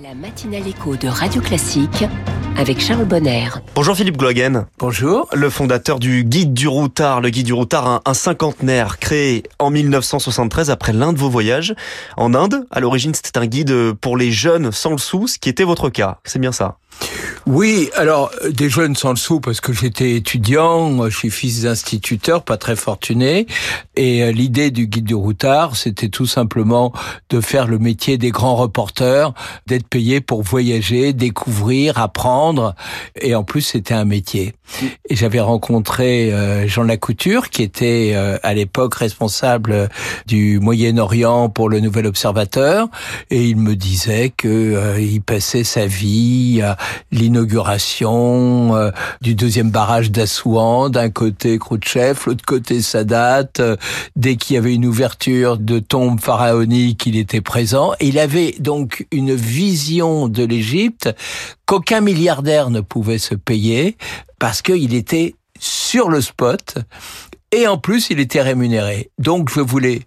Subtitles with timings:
[0.00, 2.04] La matinale écho de Radio Classique
[2.56, 3.48] avec Charles Bonner.
[3.74, 4.66] Bonjour Philippe Glogen.
[4.78, 5.28] Bonjour.
[5.34, 7.20] Le fondateur du Guide du Routard.
[7.20, 11.74] Le Guide du Routard, un, un cinquantenaire créé en 1973 après l'un de vos voyages
[12.16, 12.64] en Inde.
[12.70, 15.88] À l'origine, c'était un guide pour les jeunes sans le sou, ce qui était votre
[15.88, 16.18] cas.
[16.22, 16.76] C'est bien ça
[17.48, 21.62] oui, alors euh, des jeunes sans le sou parce que j'étais étudiant, je suis fils
[21.62, 23.46] d'instituteur, pas très fortuné,
[23.96, 26.92] et euh, l'idée du guide du routard, c'était tout simplement
[27.30, 29.32] de faire le métier des grands reporters,
[29.66, 32.74] d'être payé pour voyager, découvrir, apprendre,
[33.18, 34.52] et en plus c'était un métier.
[35.08, 39.88] Et j'avais rencontré euh, Jean Lacouture, qui était à l'époque responsable
[40.26, 42.88] du Moyen-Orient pour le Nouvel Observateur,
[43.30, 46.76] et il me disait que il passait sa vie à
[47.46, 53.48] euh, du deuxième barrage d'Assouan, d'un côté Khrouchtchev, l'autre côté Sadat.
[53.60, 53.76] Euh,
[54.16, 57.92] dès qu'il y avait une ouverture de tombe pharaonique, il était présent.
[58.00, 61.14] Et il avait donc une vision de l'Égypte
[61.66, 63.96] qu'aucun milliardaire ne pouvait se payer
[64.38, 66.78] parce qu'il était sur le spot
[67.50, 69.10] et en plus, il était rémunéré.
[69.18, 70.02] Donc, je voulais,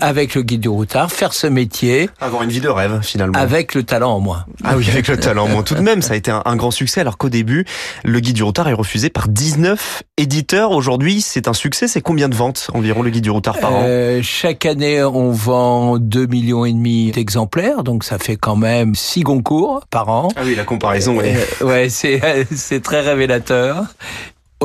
[0.00, 2.08] avec le guide du routard, faire ce métier.
[2.20, 3.38] Avoir une vie de rêve, finalement.
[3.38, 4.46] Avec le talent en moins.
[4.64, 5.62] Ah oui, avec le talent en moins.
[5.62, 7.66] Tout de même, ça a été un, grand succès, alors qu'au début,
[8.02, 10.70] le guide du routard est refusé par 19 éditeurs.
[10.70, 11.86] Aujourd'hui, c'est un succès.
[11.86, 15.98] C'est combien de ventes environ, le guide du routard par euh, Chaque année, on vend
[15.98, 17.84] 2 millions et demi d'exemplaires.
[17.84, 20.28] Donc, ça fait quand même 6 concours par an.
[20.34, 21.36] Ah oui, la comparaison, ouais.
[21.60, 23.84] Euh, ouais, c'est, c'est très révélateur.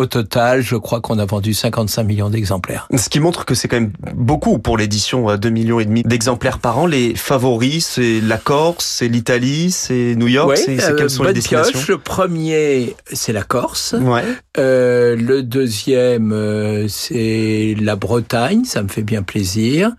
[0.01, 2.87] Au total, je crois qu'on a vendu 55 millions d'exemplaires.
[2.97, 6.57] Ce qui montre que c'est quand même beaucoup pour l'édition, 2 millions et demi d'exemplaires
[6.57, 6.87] par an.
[6.87, 11.33] Les favoris, c'est la Corse, c'est l'Italie, c'est New York, c'est euh, quelles sont les
[11.33, 13.93] destinations Le premier, c'est la Corse.
[14.01, 14.23] Ouais.
[14.57, 19.91] Euh, le deuxième, euh, c'est la Bretagne, ça me fait bien plaisir.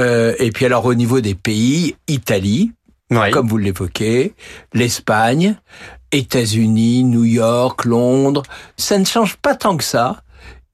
[0.00, 2.72] Euh, et puis alors au niveau des pays, Italie,
[3.32, 4.34] comme vous l'évoquez,
[4.72, 5.56] l'Espagne,
[6.14, 8.42] États-Unis, New York, Londres.
[8.76, 10.22] Ça ne change pas tant que ça.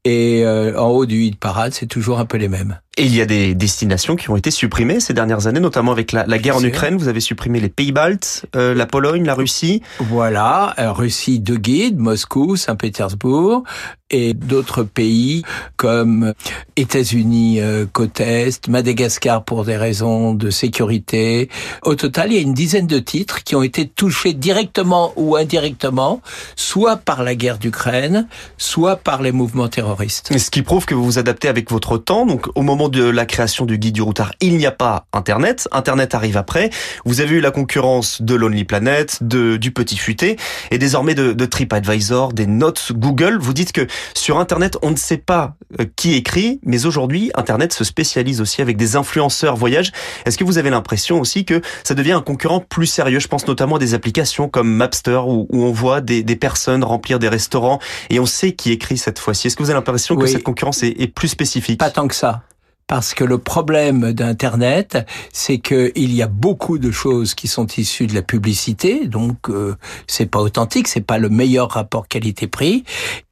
[0.05, 2.81] Et euh, en haut du hit parade, c'est toujours un peu les mêmes.
[3.01, 6.13] Et il y a des destinations qui ont été supprimées ces dernières années, notamment avec
[6.13, 6.99] la, guerre en Ukraine.
[6.99, 9.81] Vous avez supprimé les Pays-Baltes, euh, la Pologne, la Russie.
[10.01, 13.65] Voilà, euh, Russie de guide, Moscou, Saint-Pétersbourg,
[14.11, 15.45] et d'autres pays
[15.77, 16.35] comme
[16.77, 21.49] États-Unis euh, côte est, Madagascar pour des raisons de sécurité.
[21.85, 25.37] Au total, il y a une dizaine de titres qui ont été touchés directement ou
[25.37, 26.21] indirectement,
[26.57, 28.29] soit par la guerre d'Ukraine,
[28.59, 30.37] soit par les mouvements terroristes.
[30.37, 32.27] Ce qui prouve que vous vous adaptez avec votre temps.
[32.27, 35.69] Donc, au moment de la création du guide du routard, il n'y a pas Internet.
[35.73, 36.71] Internet arrive après.
[37.05, 40.37] Vous avez eu la concurrence de Lonely Planet, de du Petit Futé,
[40.71, 43.39] et désormais de, de TripAdvisor, des notes Google.
[43.39, 47.73] Vous dites que sur Internet, on ne sait pas euh, qui écrit, mais aujourd'hui, Internet
[47.73, 49.93] se spécialise aussi avec des influenceurs voyage.
[50.27, 53.21] Est-ce que vous avez l'impression aussi que ça devient un concurrent plus sérieux?
[53.21, 57.29] Je pense notamment à des applications comme Mapster où, on voit des, personnes remplir des
[57.29, 57.79] restaurants
[58.09, 59.47] et on sait qui écrit cette fois-ci.
[59.47, 61.79] Est-ce que vous avez l'impression que cette concurrence est, est plus spécifique?
[61.79, 62.43] Pas tant que ça
[62.91, 64.99] parce que le problème d'Internet,
[65.33, 69.77] c'est qu'il y a beaucoup de choses qui sont issues de la publicité, donc euh,
[70.09, 72.83] c'est pas authentique, c'est pas le meilleur rapport qualité-prix,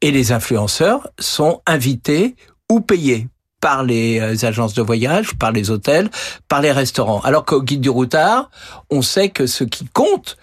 [0.01, 2.37] et les influenceurs sont invités
[2.71, 3.27] ou payés
[3.61, 6.09] par les euh, agences de voyage, par les hôtels,
[6.47, 7.21] par les restaurants.
[7.23, 8.53] Alors qu'au guide du routard,
[8.91, 10.37] on sait que ce qui compte,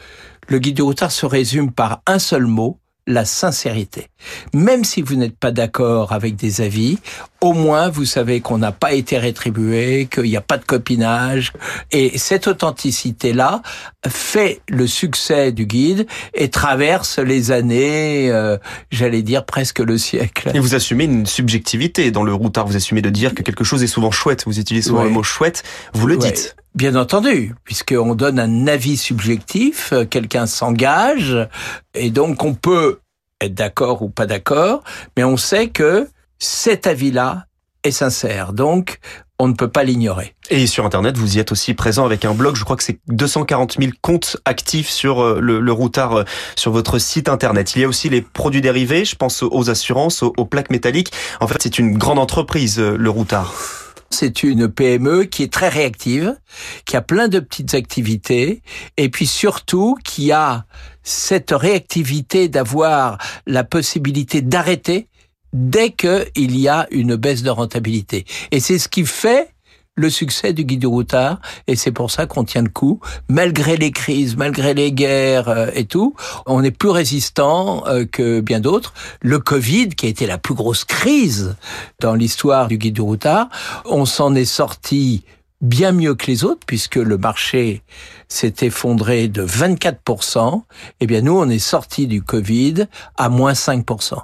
[0.49, 4.09] le guide du routard se résume par un seul mot, la sincérité.
[4.53, 6.97] Même si vous n'êtes pas d'accord avec des avis,
[7.41, 11.53] au moins vous savez qu'on n'a pas été rétribué, qu'il n'y a pas de copinage.
[11.91, 13.61] Et cette authenticité-là
[14.07, 18.57] fait le succès du guide et traverse les années, euh,
[18.89, 20.51] j'allais dire presque le siècle.
[20.55, 23.83] Et vous assumez une subjectivité dans le routard, vous assumez de dire que quelque chose
[23.83, 26.55] est souvent chouette, vous utilisez souvent le mot chouette, vous le dites.
[26.75, 31.47] Bien entendu, puisqu'on donne un avis subjectif, euh, quelqu'un s'engage,
[31.93, 32.99] et donc on peut
[33.39, 34.83] être d'accord ou pas d'accord,
[35.15, 37.45] mais on sait que cet avis-là
[37.85, 38.51] est sincère.
[38.51, 38.99] Donc,
[39.39, 40.35] on ne peut pas l'ignorer.
[40.49, 42.57] Et sur Internet, vous y êtes aussi présent avec un blog.
[42.57, 46.23] Je crois que c'est 240 000 comptes actifs sur euh, le, routard euh,
[46.57, 47.77] sur votre site Internet.
[47.77, 49.05] Il y a aussi les produits dérivés.
[49.05, 51.13] Je pense aux assurances, aux, aux plaques métalliques.
[51.39, 53.84] En fait, c'est une grande entreprise, le routard.
[54.09, 56.37] C'est une PME qui est très réactive,
[56.85, 58.61] qui a plein de petites activités,
[58.97, 60.65] et puis surtout qui a
[61.03, 65.07] cette réactivité d'avoir la possibilité d'arrêter
[65.53, 68.25] dès qu'il y a une baisse de rentabilité.
[68.51, 69.54] Et c'est ce qui fait
[69.95, 72.99] le succès du guide du routard et c'est pour ça qu'on tient le coup
[73.29, 76.15] malgré les crises, malgré les guerres euh, et tout,
[76.45, 78.93] on est plus résistant euh, que bien d'autres.
[79.21, 81.55] Le Covid qui a été la plus grosse crise
[81.99, 83.49] dans l'histoire du guide du routard,
[83.85, 85.23] on s'en est sorti
[85.61, 87.81] bien mieux que les autres puisque le marché
[88.27, 90.63] s'est effondré de 24%.
[90.99, 92.87] Eh bien, nous, on est sorti du Covid
[93.17, 94.17] à moins 5%.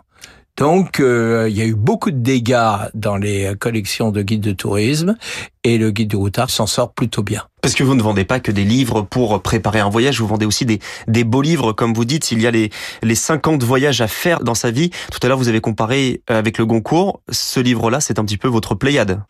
[0.57, 4.51] Donc, euh, il y a eu beaucoup de dégâts dans les collections de guides de
[4.51, 5.17] tourisme
[5.63, 7.43] et le guide du routard s'en sort plutôt bien.
[7.61, 10.45] Parce que vous ne vendez pas que des livres pour préparer un voyage, vous vendez
[10.45, 12.69] aussi des, des beaux livres, comme vous dites, il y a les,
[13.03, 14.89] les 50 voyages à faire dans sa vie.
[15.11, 17.21] Tout à l'heure, vous avez comparé avec le Goncourt.
[17.29, 19.21] Ce livre-là, c'est un petit peu votre Pléiade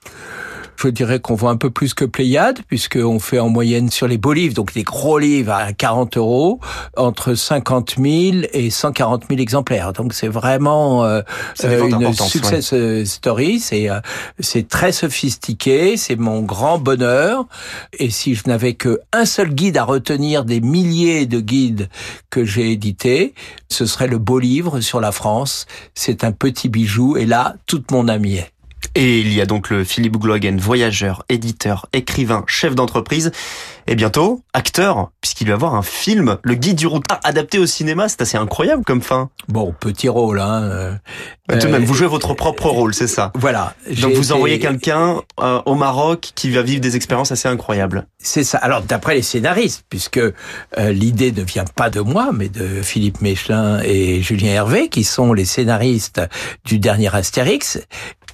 [0.82, 4.18] je dirais qu'on vend un peu plus que Pléiade, puisqu'on fait en moyenne sur les
[4.18, 6.60] beaux livres, donc des gros livres à 40 euros,
[6.98, 9.94] entre 50 000 et 140 000 exemplaires.
[9.94, 11.22] Donc c'est vraiment euh,
[11.64, 12.74] une success
[13.06, 13.60] story.
[13.60, 14.00] C'est euh,
[14.40, 17.46] c'est très sophistiqué, c'est mon grand bonheur.
[17.98, 21.90] Et si je n'avais que un seul guide à retenir des milliers de guides
[22.30, 23.34] que j'ai édités,
[23.70, 25.66] ce serait le beau livre sur la France.
[25.94, 28.52] C'est un petit bijou, et là, toute mon amie est.
[28.96, 33.32] Et il y a donc le Philippe Glogen, voyageur, éditeur, écrivain, chef d'entreprise,
[33.88, 38.10] et bientôt acteur, puisqu'il va avoir un film, Le Guide du routard, adapté au cinéma.
[38.10, 39.30] C'est assez incroyable comme fin.
[39.48, 40.64] Bon, petit rôle, hein.
[40.64, 40.96] Euh,
[41.50, 43.32] tout de même, vous jouez votre propre rôle, c'est ça.
[43.36, 43.76] Voilà.
[44.02, 48.06] Donc vous envoyez quelqu'un euh, au Maroc qui va vivre des expériences assez incroyables.
[48.20, 48.58] C'est ça.
[48.60, 50.32] Alors d'après les scénaristes, puisque euh,
[50.92, 55.34] l'idée ne vient pas de moi, mais de Philippe Mechelin et Julien Hervé, qui sont
[55.34, 56.22] les scénaristes
[56.66, 57.80] du dernier Astérix,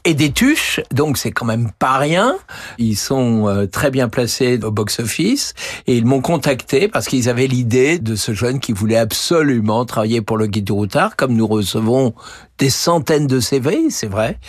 [0.07, 2.37] et des tuches, donc c'est quand même pas rien.
[2.77, 5.53] Ils sont euh, très bien placés au box-office
[5.85, 10.21] et ils m'ont contacté parce qu'ils avaient l'idée de ce jeune qui voulait absolument travailler
[10.21, 12.13] pour le guide du routard, comme nous recevons
[12.57, 14.39] des centaines de CV, c'est vrai.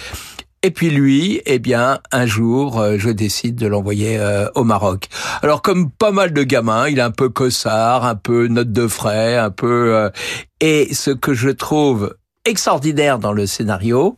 [0.62, 5.08] Et puis lui, eh bien, un jour, euh, je décide de l'envoyer euh, au Maroc.
[5.42, 8.86] Alors, comme pas mal de gamins, il est un peu cossard, un peu note de
[8.86, 10.08] frais, un peu...
[10.60, 12.14] et ce que je trouve
[12.48, 14.16] extraordinaire dans le scénario,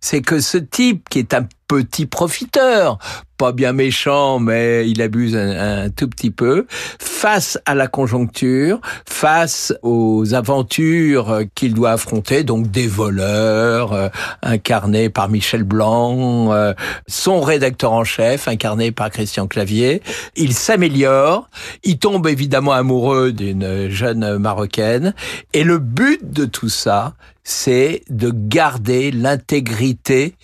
[0.00, 2.98] c'est que ce type qui est un petit profiteur,
[3.36, 6.66] pas bien méchant, mais il abuse un, tout petit peu,
[6.98, 14.08] face à la conjoncture, face aux aventures qu'il doit affronter, donc des voleurs, euh,
[14.42, 16.74] incarnés par Michel Blanc, euh,
[17.06, 20.02] son rédacteur en chef, incarné par Christian Clavier,
[20.34, 21.48] il s'améliore,
[21.84, 25.14] il tombe évidemment amoureux d'une jeune marocaine,
[25.52, 27.14] et le but de tout ça,
[27.44, 30.34] c'est de garder l'intégrité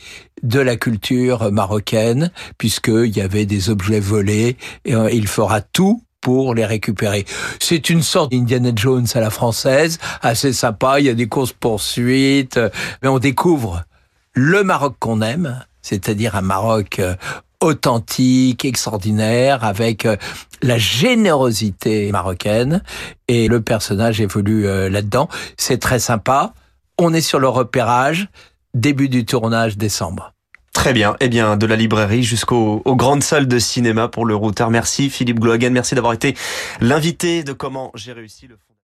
[0.43, 6.03] de la culture marocaine, puisqu'il y avait des objets volés, et euh, il fera tout
[6.21, 7.25] pour les récupérer.
[7.61, 12.61] C'est une sorte d'Indiana Jones à la française, assez sympa, il y a des courses-poursuites,
[13.03, 13.85] mais on découvre
[14.33, 17.15] le Maroc qu'on aime, c'est-à-dire un Maroc euh,
[17.61, 20.17] authentique, extraordinaire, avec euh,
[20.63, 22.83] la générosité marocaine,
[23.29, 25.29] et le personnage évolue là-dedans.
[25.57, 26.55] C'est très sympa.
[26.99, 28.29] On est sur le repérage,
[28.77, 30.33] début du tournage décembre.
[30.73, 31.17] Très bien.
[31.21, 34.71] Eh bien, de la librairie jusqu'aux grandes salles de cinéma pour le routard.
[34.71, 35.71] Merci Philippe Gloagan.
[35.71, 36.37] Merci d'avoir été
[36.81, 38.75] l'invité de Comment j'ai réussi le fond.